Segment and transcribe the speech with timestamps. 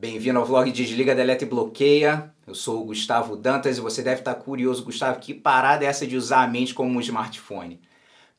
[0.00, 2.32] Bem-vindo ao vlog Desliga, Deleta e Bloqueia.
[2.46, 6.06] Eu sou o Gustavo Dantas e você deve estar curioso, Gustavo, que parada é essa
[6.06, 7.80] de usar a mente como um smartphone?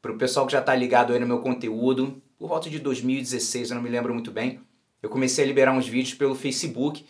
[0.01, 3.71] Para o pessoal que já está ligado aí no meu conteúdo, por volta de 2016,
[3.71, 4.61] eu não me lembro muito bem,
[5.03, 7.05] eu comecei a liberar uns vídeos pelo Facebook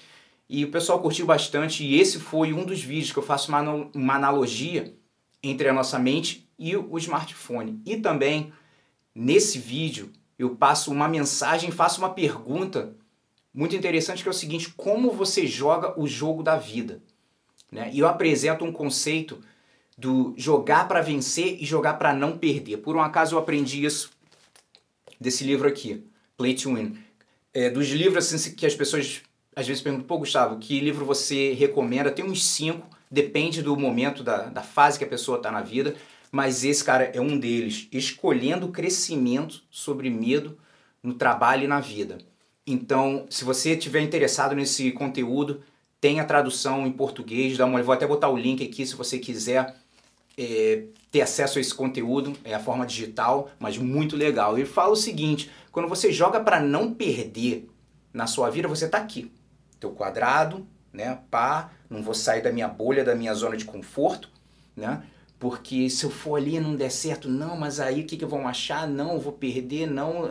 [0.50, 3.62] e o pessoal curtiu bastante e esse foi um dos vídeos que eu faço uma,
[3.94, 4.96] uma analogia
[5.44, 7.80] entre a nossa mente e o smartphone.
[7.86, 8.52] E também,
[9.14, 12.98] nesse vídeo, eu passo uma mensagem, faço uma pergunta
[13.54, 17.02] muito interessante que é o seguinte: como você joga o jogo da vida?
[17.72, 17.90] Né?
[17.94, 19.40] E eu apresento um conceito
[19.98, 22.78] do jogar para vencer e jogar para não perder.
[22.78, 24.12] Por um acaso eu aprendi isso
[25.20, 26.04] desse livro aqui,
[26.38, 26.98] Play to Win.
[27.54, 29.22] É, dos livros assim, que as pessoas
[29.56, 32.12] às vezes perguntam, pô, Gustavo, que livro você recomenda?
[32.12, 35.96] Tem uns cinco, depende do momento, da, da fase que a pessoa está na vida,
[36.32, 37.88] mas esse, cara, é um deles.
[37.92, 40.58] Escolhendo crescimento sobre medo
[41.04, 42.20] no trabalho e na vida.
[42.72, 45.64] Então, se você estiver interessado nesse conteúdo,
[46.00, 49.18] tem a tradução em português, dá uma, vou até botar o link aqui se você
[49.18, 49.76] quiser
[50.38, 54.60] é, ter acesso a esse conteúdo, é a forma digital, mas muito legal.
[54.60, 57.68] E fala o seguinte, quando você joga para não perder
[58.14, 59.32] na sua vida, você está aqui,
[59.80, 64.30] teu quadrado, né, pá, não vou sair da minha bolha, da minha zona de conforto,
[64.78, 65.02] né,
[65.40, 68.26] porque se eu for ali e não der certo, não, mas aí o que, que
[68.26, 68.88] vão achar?
[68.88, 70.30] Não, vou perder, não,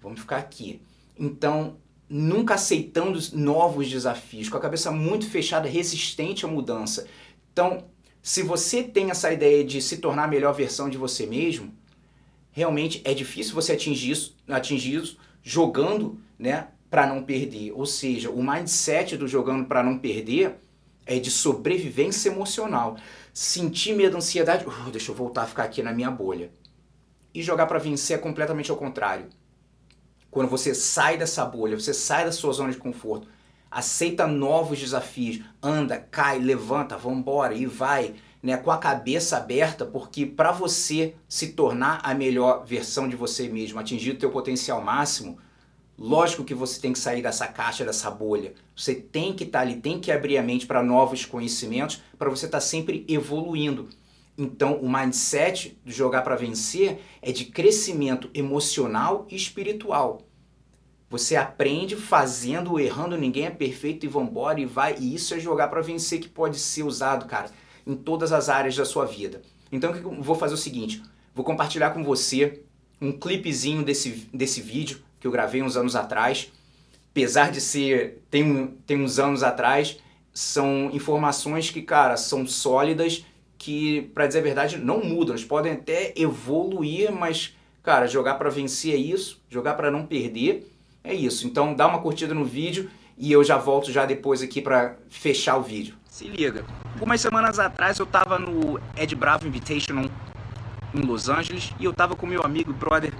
[0.00, 0.80] vamos ficar aqui.
[1.18, 1.76] Então,
[2.08, 7.06] nunca aceitando novos desafios, com a cabeça muito fechada, resistente à mudança.
[7.52, 7.84] Então,
[8.22, 11.72] se você tem essa ideia de se tornar a melhor versão de você mesmo,
[12.50, 17.72] realmente é difícil você atingir isso, atingir isso jogando, né, para não perder.
[17.72, 20.56] Ou seja, o mindset do jogando para não perder
[21.06, 22.96] é de sobrevivência emocional.
[23.32, 26.50] Sentir medo, ansiedade, uh, deixa eu voltar a ficar aqui na minha bolha.
[27.34, 29.26] E jogar para vencer é completamente ao contrário
[30.34, 33.28] quando você sai dessa bolha, você sai da sua zona de conforto,
[33.70, 40.26] aceita novos desafios, anda, cai, levanta, vambora e vai, né, com a cabeça aberta, porque
[40.26, 45.38] para você se tornar a melhor versão de você mesmo, atingir o teu potencial máximo,
[45.96, 48.54] lógico que você tem que sair dessa caixa, dessa bolha.
[48.74, 52.28] Você tem que estar tá ali, tem que abrir a mente para novos conhecimentos, para
[52.28, 53.88] você estar tá sempre evoluindo.
[54.36, 60.22] Então, o mindset do jogar para vencer é de crescimento emocional e espiritual.
[61.08, 64.96] Você aprende fazendo, errando, ninguém é perfeito e vambora e vai.
[64.98, 67.50] E isso é jogar para vencer que pode ser usado, cara,
[67.86, 69.40] em todas as áreas da sua vida.
[69.70, 71.00] Então, eu vou fazer o seguinte:
[71.32, 72.64] vou compartilhar com você
[73.00, 76.50] um clipezinho desse, desse vídeo que eu gravei uns anos atrás.
[77.12, 79.98] Apesar de ser, tem, tem uns anos atrás,
[80.32, 83.24] são informações que, cara, são sólidas
[83.64, 85.34] que, para dizer a verdade, não mudam.
[85.34, 90.70] Eles podem até evoluir, mas, cara, jogar para vencer é isso, jogar para não perder
[91.02, 91.46] é isso.
[91.46, 95.56] Então dá uma curtida no vídeo e eu já volto já depois aqui para fechar
[95.56, 95.94] o vídeo.
[96.06, 96.66] Se liga.
[96.92, 100.10] Algumas semanas atrás eu tava no Ed Bravo Invitational
[100.94, 103.14] em Los Angeles e eu tava com meu amigo brother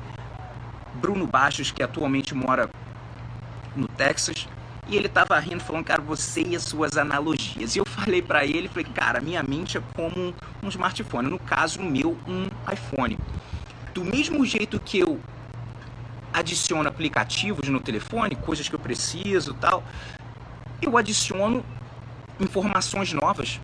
[0.97, 2.69] Bruno Baixos, que atualmente mora
[3.75, 4.47] no Texas,
[4.89, 7.75] e ele tava rindo, falando, cara, você e as suas analogias.
[7.75, 11.81] E eu falei para ele, falei, cara, minha mente é como um smartphone, no caso,
[11.81, 13.19] o meu, um iPhone.
[13.95, 15.21] Do mesmo jeito que eu
[16.33, 19.83] adiciono aplicativos no telefone, coisas que eu preciso tal,
[20.83, 21.65] eu adiciono
[22.41, 23.61] informações novas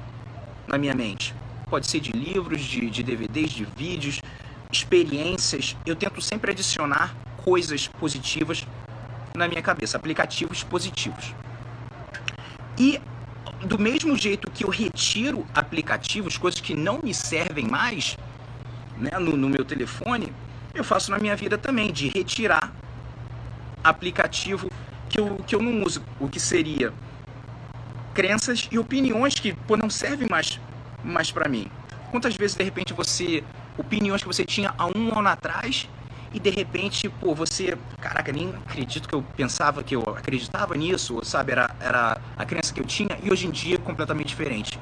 [0.66, 1.34] na minha mente.
[1.69, 4.20] Pode ser de livros, de, de DVDs, de vídeos,
[4.72, 5.76] experiências.
[5.84, 7.14] Eu tento sempre adicionar
[7.44, 8.66] coisas positivas
[9.34, 11.34] na minha cabeça, aplicativos positivos.
[12.78, 13.00] E
[13.64, 18.16] do mesmo jeito que eu retiro aplicativos, coisas que não me servem mais
[18.96, 20.32] né, no, no meu telefone,
[20.74, 22.72] eu faço na minha vida também, de retirar
[23.82, 24.70] aplicativo
[25.08, 26.92] que eu, que eu não uso, o que seria
[28.14, 30.60] crenças e opiniões que pô, não servem mais,
[31.02, 31.70] mais para mim.
[32.10, 33.42] Quantas vezes de repente você
[33.78, 35.88] opiniões que você tinha há um ano atrás
[36.32, 41.20] e de repente, pô, você, caraca, nem acredito que eu pensava que eu acreditava nisso,
[41.24, 41.52] sabe?
[41.52, 44.78] Era, era a crença que eu tinha e hoje em dia é completamente diferente.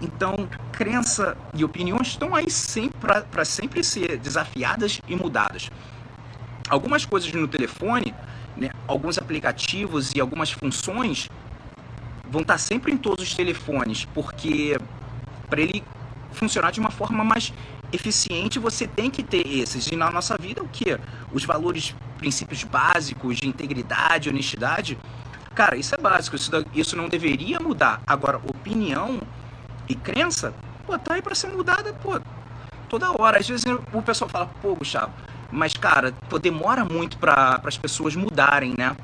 [0.00, 2.98] Então, crença e opiniões estão aí sempre
[3.30, 5.68] para sempre ser desafiadas e mudadas.
[6.68, 8.14] Algumas coisas no telefone,
[8.56, 11.28] né, alguns aplicativos e algumas funções
[12.30, 14.78] vão estar sempre em todos os telefones, porque
[15.50, 15.82] para ele
[16.32, 17.52] funcionar de uma forma mais
[17.92, 19.86] eficiente, você tem que ter esses.
[19.88, 20.98] E na nossa vida, o que?
[21.32, 24.98] Os valores, princípios básicos de integridade, honestidade.
[25.54, 26.36] Cara, isso é básico,
[26.74, 28.02] isso, não deveria mudar.
[28.06, 29.20] Agora, opinião
[29.88, 30.54] e crença,
[30.86, 32.18] pô, tá aí para ser mudada, pô,
[32.88, 33.38] toda hora.
[33.38, 35.12] Às vezes o pessoal fala, pô, Gustavo,
[35.50, 38.96] mas cara, pô, demora muito para as pessoas mudarem, né?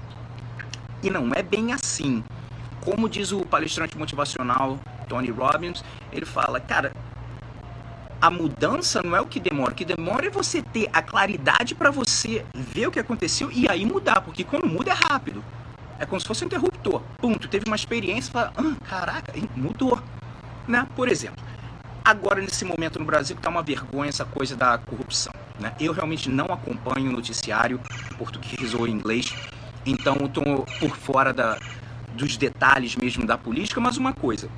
[1.03, 2.25] E não é bem assim.
[2.81, 6.93] como diz o palestrante motivacional Tony Robbins, ele fala, cara,
[8.21, 9.73] a mudança não é o que demora.
[9.73, 13.69] O que demora é você ter a claridade para você ver o que aconteceu e
[13.69, 15.45] aí mudar, porque quando muda é rápido.
[15.99, 17.03] É como se fosse um interruptor.
[17.19, 17.49] Ponto.
[17.49, 20.01] Teve uma experiência e fala, ah, caraca, mudou.
[20.67, 20.87] Né?
[20.95, 21.43] Por exemplo,
[22.05, 25.33] agora nesse momento no Brasil está uma vergonha essa coisa da corrupção.
[25.59, 25.75] Né?
[25.81, 27.81] Eu realmente não acompanho o noticiário
[28.17, 29.35] português ou inglês,
[29.85, 31.59] então estou por fora da,
[32.15, 34.49] dos detalhes mesmo da política, mas uma coisa,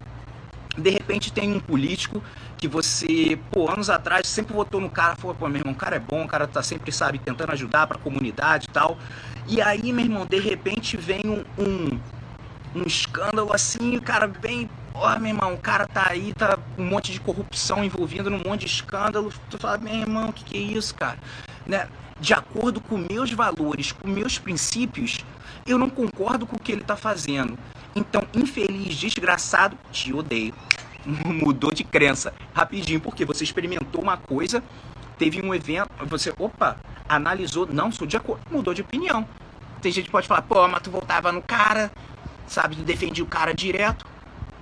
[0.76, 2.22] de repente tem um político
[2.56, 5.96] que você, pô, anos atrás sempre votou no cara, falou, pô, meu irmão, o cara
[5.96, 8.98] é bom, o cara tá sempre, sabe, tentando ajudar para a comunidade e tal.
[9.48, 12.00] E aí, meu irmão, de repente vem um, um,
[12.74, 16.84] um escândalo assim, o cara vem, pô, meu irmão, o cara tá aí, tá um
[16.84, 19.32] monte de corrupção envolvendo num monte de escândalo.
[19.48, 21.18] Tu fala, meu irmão, o que, que é isso, cara?
[21.66, 21.88] Né?
[22.20, 25.18] De acordo com meus valores, com meus princípios,
[25.66, 27.58] eu não concordo com o que ele tá fazendo.
[27.94, 30.54] Então, infeliz, desgraçado, te odeio.
[31.24, 34.62] mudou de crença rapidinho, porque você experimentou uma coisa,
[35.18, 36.76] teve um evento, você, opa,
[37.08, 39.26] analisou, não sou de acordo, mudou de opinião.
[39.80, 41.90] Tem gente que pode falar, pô, mas tu voltava no cara,
[42.46, 44.06] sabe, defendia o cara direto,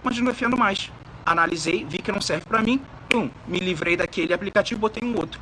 [0.02, 0.90] mas não defendo mais.
[1.26, 5.40] Analisei, vi que não serve para mim, pum, me livrei daquele aplicativo, botei um outro.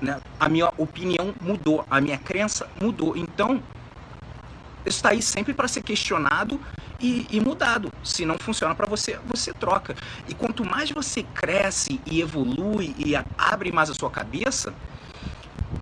[0.00, 0.20] Né?
[0.38, 3.16] A minha opinião mudou, a minha crença mudou.
[3.16, 3.62] Então,
[4.84, 6.60] isso está aí sempre para ser questionado
[7.00, 7.92] e, e mudado.
[8.02, 9.94] Se não funciona para você, você troca.
[10.28, 14.72] E quanto mais você cresce e evolui e abre mais a sua cabeça,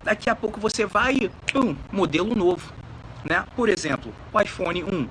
[0.03, 2.71] daqui a pouco você vai, pum, modelo novo.
[3.23, 3.43] Né?
[3.55, 5.09] Por exemplo, o iPhone 1,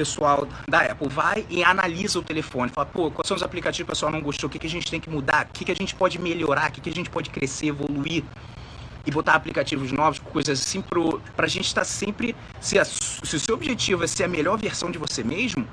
[0.00, 3.92] pessoal da Apple vai e analisa o telefone, fala, pô, quais são os aplicativos que
[3.92, 5.72] o pessoal não gostou, o que, que a gente tem que mudar, o que, que
[5.72, 8.24] a gente pode melhorar, o que, que a gente pode crescer, evoluir
[9.06, 12.34] e botar aplicativos novos, coisas assim, para a gente estar tá sempre.
[12.60, 15.66] Se, a, se o seu objetivo é ser a melhor versão de você mesmo,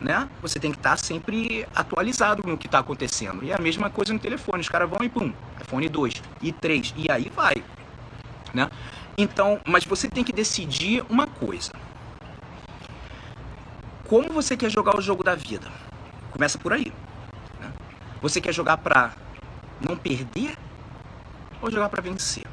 [0.00, 0.28] né?
[0.42, 3.42] Você tem que estar tá sempre atualizado no que está acontecendo.
[3.44, 4.60] E é a mesma coisa no telefone.
[4.60, 7.54] Os caras vão e pum, iPhone 2 e 3 e aí vai,
[8.52, 8.68] né?
[9.16, 11.72] Então, mas você tem que decidir uma coisa.
[14.08, 15.70] Como você quer jogar o jogo da vida?
[16.30, 16.92] Começa por aí.
[17.60, 17.72] Né?
[18.20, 19.12] Você quer jogar para
[19.80, 20.58] não perder
[21.62, 22.44] ou jogar para vencer?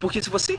[0.00, 0.58] Porque se você.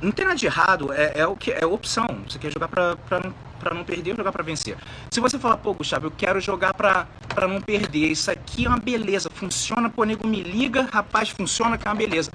[0.00, 2.06] Não tem nada de errado, é, é o que é opção.
[2.28, 3.34] Você quer jogar pra, pra, não,
[3.74, 4.76] não perder ou jogar pra vencer.
[5.10, 7.06] Se você falar, pô, Gustavo, eu quero jogar pra
[7.48, 11.88] não perder, isso aqui é uma beleza, funciona, pô, nego me liga, rapaz, funciona, que
[11.88, 12.30] é uma beleza.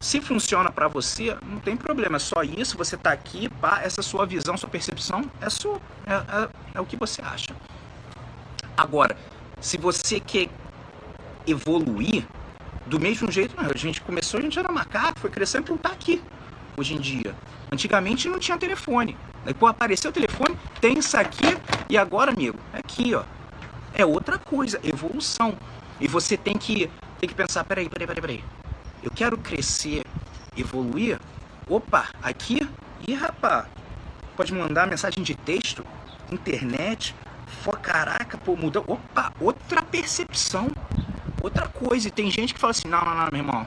[0.00, 4.02] Se funciona para você, não tem problema, é só isso, você tá aqui, pá, essa
[4.02, 7.54] sua visão, sua percepção é sua, é, é, é o que você acha.
[8.76, 9.16] Agora,
[9.60, 10.48] se você quer
[11.46, 12.26] evoluir,
[12.86, 16.22] do mesmo jeito, a gente começou, a gente era macaco, foi crescendo, então tá aqui
[16.76, 17.34] hoje em dia.
[17.70, 19.16] Antigamente não tinha telefone.
[19.44, 21.56] Depois apareceu o telefone, tem isso aqui,
[21.88, 23.24] e agora, amigo, é aqui, ó.
[23.92, 25.54] É outra coisa, evolução.
[26.00, 28.44] E você tem que, tem que pensar, peraí, peraí, peraí, peraí.
[29.02, 30.04] Eu quero crescer,
[30.56, 31.18] evoluir.
[31.68, 32.68] Opa, aqui,
[33.06, 33.66] e rapá,
[34.36, 35.84] pode mandar mensagem de texto,
[36.30, 37.14] internet,
[37.62, 38.84] for caraca, pô, mudou.
[38.86, 40.68] Opa, outra percepção
[41.46, 42.08] outra coisa.
[42.08, 43.66] E tem gente que fala assim: não, não, não, meu irmão,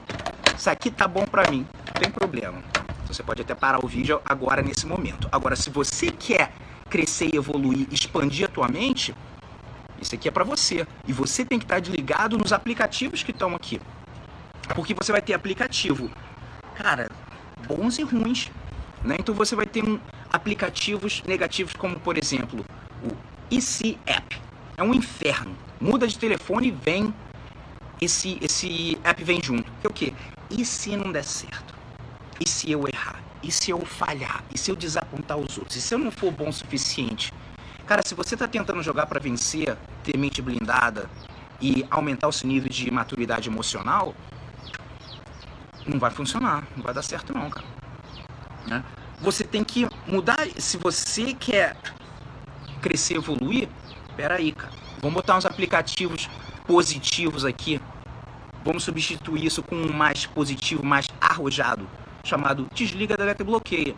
[0.55, 2.61] isso aqui tá bom pra mim, não tem problema.
[3.03, 5.27] Então você pode até parar o vídeo agora nesse momento.
[5.31, 6.51] Agora, se você quer
[6.89, 9.15] crescer, evoluir, expandir a tua mente,
[10.01, 10.85] isso aqui é para você.
[11.07, 13.81] E você tem que estar desligado nos aplicativos que estão aqui.
[14.75, 16.11] Porque você vai ter aplicativo,
[16.75, 17.09] cara,
[17.67, 18.51] bons e ruins.
[19.03, 19.15] Né?
[19.19, 19.99] Então você vai ter um,
[20.31, 22.63] aplicativos negativos, como por exemplo
[23.03, 23.15] o
[23.49, 24.39] EC App.
[24.77, 25.55] É um inferno.
[25.81, 27.13] Muda de telefone e vem
[28.01, 29.71] esse, esse app vem junto.
[29.81, 30.13] Que é o quê?
[30.49, 31.75] E se não der certo?
[32.39, 33.21] E se eu errar?
[33.43, 34.43] E se eu falhar?
[34.53, 35.75] E se eu desapontar os outros?
[35.75, 37.33] E se eu não for bom o suficiente?
[37.85, 41.09] Cara, se você está tentando jogar para vencer, ter mente blindada
[41.61, 44.13] e aumentar o seu nível de maturidade emocional,
[45.85, 47.65] não vai funcionar, não vai dar certo não, cara.
[48.67, 48.83] Né?
[49.21, 50.47] Você tem que mudar.
[50.57, 51.75] Se você quer
[52.81, 53.67] crescer, evoluir,
[54.15, 54.73] peraí, cara.
[55.01, 56.29] Vamos botar uns aplicativos
[56.65, 57.81] positivos aqui.
[58.63, 61.87] Vamos substituir isso com um mais positivo, mais arrojado,
[62.23, 63.95] chamado desliga, deleta e bloqueia.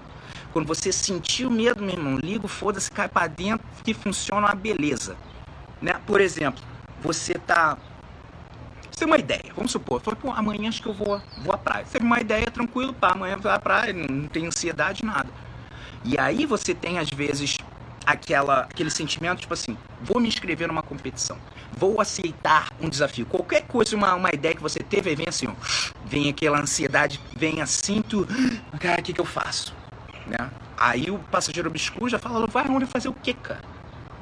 [0.54, 4.56] Quando você sentir o medo, meu irmão, liga, foda-se, cai para dentro, que funciona uma
[4.56, 5.16] beleza.
[5.82, 5.94] Né?
[6.06, 6.62] Por exemplo,
[7.02, 7.78] você tá.
[8.92, 11.58] Você tem uma ideia, vamos supor, fala, pô, amanhã acho que eu vou, vou à
[11.58, 11.86] praia.
[11.86, 15.30] Você tem uma ideia, tranquilo, pá, amanhã vou à praia, não tem ansiedade, nada.
[16.04, 17.58] E aí você tem, às vezes,
[18.12, 21.38] aquela, aquele sentimento, tipo assim, vou me inscrever numa competição,
[21.76, 23.26] vou aceitar um desafio.
[23.26, 25.54] Qualquer coisa, uma, uma ideia que você teve, vem assim, ó,
[26.06, 28.28] vem aquela ansiedade, vem assim, tu,
[28.80, 29.74] cara, o que, que eu faço?
[30.28, 30.50] Né?
[30.78, 33.62] Aí o passageiro obscuro já fala, vai onde fazer o quê, cara?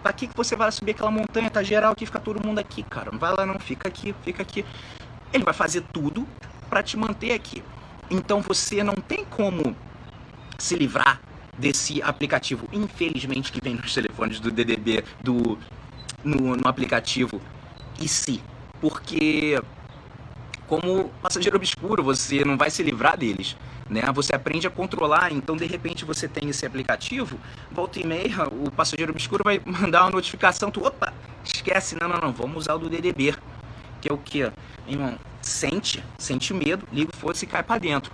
[0.01, 1.49] pra que, que você vai subir aquela montanha?
[1.49, 3.11] Tá geral aqui, fica todo mundo aqui, cara.
[3.11, 4.65] Não vai lá não, fica aqui, fica aqui.
[5.33, 6.27] Ele vai fazer tudo
[6.69, 7.63] para te manter aqui.
[8.09, 9.75] Então você não tem como
[10.57, 11.21] se livrar
[11.59, 15.57] desse aplicativo, infelizmente, que vem nos telefones do DDB, do
[16.23, 17.41] no, no aplicativo
[18.07, 18.41] se,
[18.79, 19.61] porque
[20.67, 23.57] como passageiro obscuro, você não vai se livrar deles.
[23.89, 24.01] Né?
[24.13, 27.39] Você aprende a controlar, então de repente você tem esse aplicativo,
[27.71, 31.11] volta e meia, o passageiro obscuro vai mandar uma notificação, tu, opa,
[31.43, 33.35] esquece, não, não, não, vamos usar o do DDB,
[33.99, 34.51] que é o que?
[34.87, 38.13] Irmão, sente, sente medo, liga o foda-se e cai para dentro.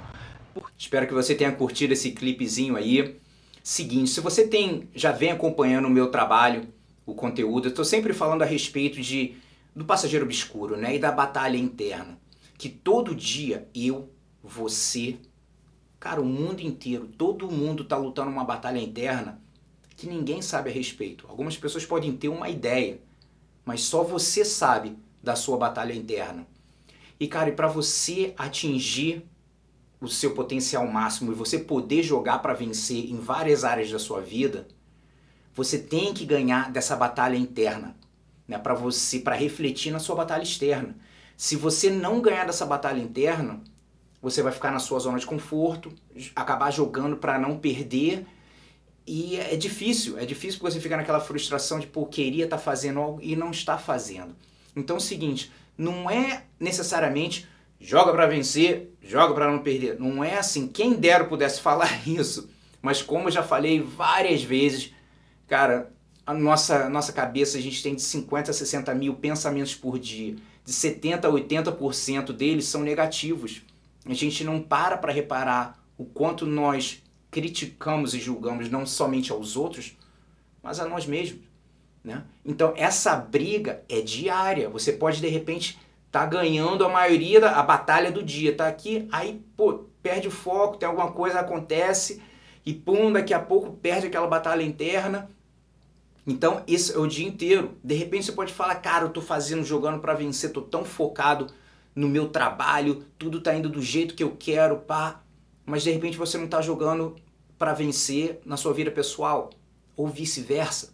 [0.78, 3.20] Espero que você tenha curtido esse clipezinho aí.
[3.68, 6.72] Seguinte, se você tem, já vem acompanhando o meu trabalho,
[7.04, 9.38] o conteúdo, eu estou sempre falando a respeito de
[9.76, 12.16] do passageiro obscuro, né, e da batalha interna
[12.60, 14.08] que todo dia eu,
[14.44, 15.18] você,
[16.00, 19.42] cara, o mundo inteiro, todo mundo está lutando uma batalha interna
[19.98, 21.26] que ninguém sabe a respeito.
[21.28, 23.00] Algumas pessoas podem ter uma ideia,
[23.66, 26.46] mas só você sabe da sua batalha interna.
[27.20, 29.26] E cara, e para você atingir
[30.00, 34.22] o seu potencial máximo e você poder jogar para vencer em várias áreas da sua
[34.22, 34.68] vida,
[35.54, 37.96] você tem que ganhar dessa batalha interna,
[38.48, 40.96] né, para você para refletir na sua batalha externa.
[41.38, 43.62] Se você não ganhar dessa batalha interna,
[44.22, 45.94] você vai ficar na sua zona de conforto,
[46.36, 48.26] acabar jogando para não perder.
[49.08, 52.64] E é difícil, é difícil porque você fica naquela frustração de, pô, queria estar tá
[52.64, 54.36] fazendo algo e não está fazendo.
[54.76, 57.48] Então é o seguinte, não é necessariamente
[57.86, 60.00] joga para vencer, joga para não perder.
[60.00, 60.68] Não é assim.
[60.68, 62.50] Quem dera pudesse falar isso,
[62.82, 64.92] mas como eu já falei várias vezes,
[65.48, 65.92] cara,
[66.26, 70.36] a nossa, nossa cabeça a gente tem de 50 a 60 mil pensamentos por dia
[70.66, 73.62] de 70% a 80% deles são negativos.
[74.04, 79.56] A gente não para para reparar o quanto nós criticamos e julgamos não somente aos
[79.56, 79.96] outros,
[80.64, 81.42] mas a nós mesmos.
[82.04, 82.24] Né?
[82.44, 84.70] Então essa briga é diária.
[84.70, 85.78] Você pode de repente
[86.20, 90.32] tá ganhando a maioria da a batalha do dia, tá aqui, aí pô, perde o
[90.32, 92.22] foco, tem alguma coisa acontece
[92.66, 95.30] e pum, daqui a pouco perde aquela batalha interna
[96.28, 97.78] então, isso é o dia inteiro.
[97.84, 101.48] De repente você pode falar, cara, eu tô fazendo, jogando para vencer, tô tão focado
[101.94, 105.22] no meu trabalho, tudo tá indo do jeito que eu quero, pá.
[105.66, 107.16] Mas de repente você não tá jogando
[107.60, 109.52] para vencer na sua vida pessoal,
[109.96, 110.92] ou vice-versa,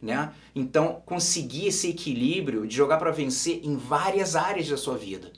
[0.00, 0.32] né?
[0.54, 5.32] Então, conseguir esse equilíbrio de jogar para vencer em várias áreas da sua vida,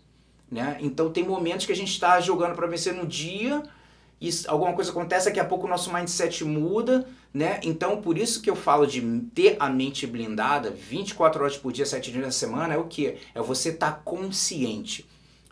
[0.50, 0.78] né?
[0.80, 3.62] Então, tem momentos que a gente está jogando para vencer no dia,
[4.20, 7.58] e alguma coisa acontece, daqui a pouco o nosso mindset muda, né?
[7.64, 9.00] Então, por isso que eu falo de
[9.34, 13.16] ter a mente blindada 24 horas por dia, 7 dias na semana, é o que?
[13.34, 15.08] É você estar tá consciente.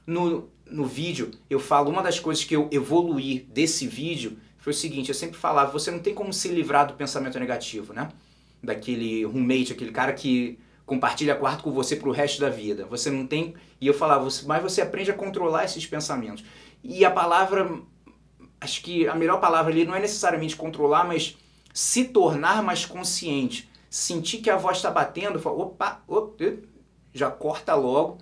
[0.06, 4.76] No, no vídeo, eu falo, uma das coisas que eu evoluí desse vídeo foi o
[4.76, 8.08] seguinte, eu sempre falava, você não tem como se livrar do pensamento negativo, né?
[8.62, 12.84] Daquele roommate, aquele cara que compartilha quarto com você pro resto da vida.
[12.86, 13.54] Você não tem...
[13.80, 16.44] E eu falava, mas você aprende a controlar esses pensamentos.
[16.82, 17.80] E a palavra
[18.60, 21.36] acho que a melhor palavra ali não é necessariamente controlar, mas
[21.72, 23.70] se tornar mais consciente.
[23.88, 26.44] Sentir que a voz está batendo, fala, opa, opa,
[27.12, 28.18] já corta logo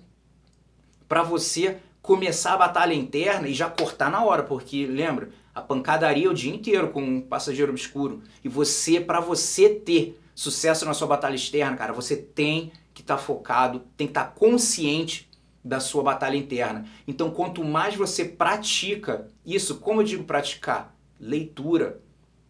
[1.07, 6.27] para você começar a batalha interna e já cortar na hora, porque lembra, a pancadaria
[6.27, 8.21] é o dia inteiro com um passageiro obscuro.
[8.43, 13.17] E você, para você ter sucesso na sua batalha externa, cara, você tem que estar
[13.17, 15.29] tá focado, tem que estar tá consciente
[15.61, 16.85] da sua batalha interna.
[17.05, 20.95] Então, quanto mais você pratica isso, como eu digo praticar?
[21.19, 21.99] Leitura,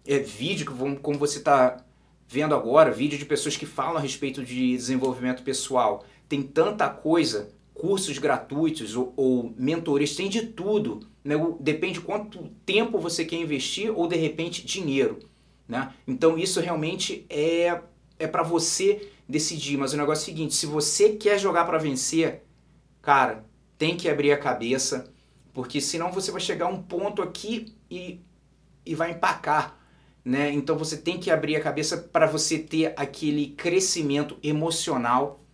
[0.05, 1.84] é vídeo, como você está
[2.27, 6.05] vendo agora, vídeo de pessoas que falam a respeito de desenvolvimento pessoal.
[6.27, 11.00] Tem tanta coisa, cursos gratuitos ou, ou mentorias, tem de tudo.
[11.24, 11.34] Né?
[11.60, 15.17] Depende quanto tempo você quer investir ou de repente dinheiro.
[15.70, 15.94] Né?
[16.08, 17.80] Então isso realmente é,
[18.18, 19.78] é para você decidir.
[19.78, 22.44] Mas o negócio é o seguinte: se você quer jogar para vencer,
[23.04, 23.46] cara,
[23.78, 25.14] tem que abrir a cabeça,
[25.54, 28.20] porque senão você vai chegar a um ponto aqui e,
[28.84, 29.78] e vai empacar.
[30.26, 30.52] Né?
[30.52, 35.46] Então você tem que abrir a cabeça para você ter aquele crescimento emocional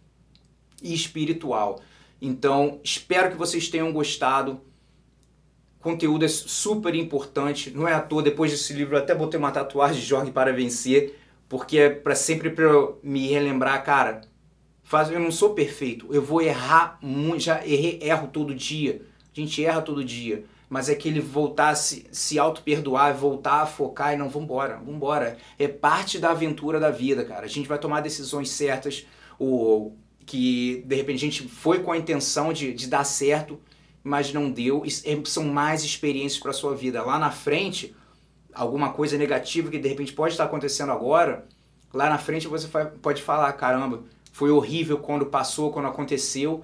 [0.81, 1.81] e espiritual.
[2.21, 4.61] Então, espero que vocês tenham gostado.
[5.85, 8.23] Conteúdo é super importante, não é à toa.
[8.23, 12.15] Depois desse livro, eu até botei uma tatuagem de Jorge para vencer, porque é para
[12.15, 12.65] sempre para
[13.03, 14.21] me relembrar, cara,
[14.83, 19.01] Faz, eu não sou perfeito, eu vou errar muito, já errei, erro todo dia.
[19.35, 20.45] A gente erra todo dia.
[20.67, 25.37] Mas é aquele voltar a se, se auto-perdoar, voltar a focar e não, vambora, vambora.
[25.57, 27.45] É parte da aventura da vida, cara.
[27.45, 29.05] A gente vai tomar decisões certas,
[29.37, 33.59] ou que de repente a gente foi com a intenção de, de dar certo,
[34.05, 34.83] mas não deu.
[34.85, 37.03] É, são mais experiências para sua vida.
[37.03, 37.93] Lá na frente,
[38.53, 41.45] alguma coisa negativa que de repente pode estar acontecendo agora,
[41.95, 42.67] Lá na frente você
[43.01, 46.61] pode falar, caramba, foi horrível quando passou, quando aconteceu,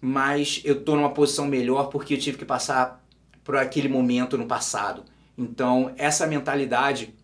[0.00, 3.04] mas eu tô numa posição melhor porque eu tive que passar
[3.44, 5.04] por aquele momento no passado.
[5.36, 7.14] Então, essa mentalidade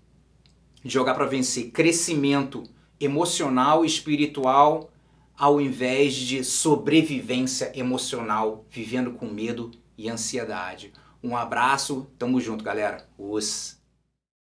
[0.84, 2.64] de jogar para vencer, crescimento
[3.00, 4.90] emocional e espiritual,
[5.36, 10.92] ao invés de sobrevivência emocional, vivendo com medo e ansiedade.
[11.22, 13.08] Um abraço, tamo junto, galera.
[13.18, 13.75] Os